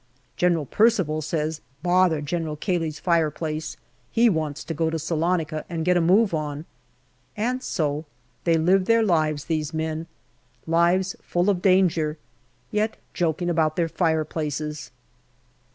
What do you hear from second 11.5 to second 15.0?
of danger, yet joking about their fireplaces.